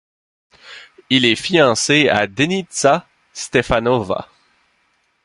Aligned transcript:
Il 1.11 1.25
est 1.25 1.35
fiancé 1.35 2.09
à 2.09 2.25
Denitza 2.25 3.05
Stefanova. 3.33 4.27